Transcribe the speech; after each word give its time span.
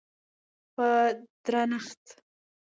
په 0.75 0.87
درنښت 1.45 2.03